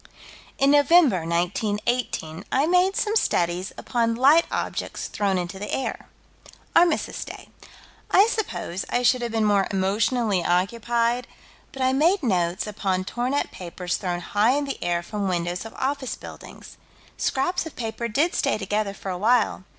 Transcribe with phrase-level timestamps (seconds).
[0.57, 6.07] In November, 1918, I made some studies upon light objects thrown into the air.
[6.75, 7.49] Armistice day.
[8.09, 11.27] I suppose I should have been more emotionally occupied,
[11.71, 15.65] but I made notes upon torn up papers thrown high in the air from windows
[15.65, 16.77] of office buildings.
[17.15, 19.65] Scraps of paper did stay together for a while.